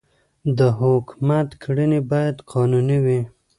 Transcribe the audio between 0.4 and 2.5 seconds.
د حکومت کړنې باید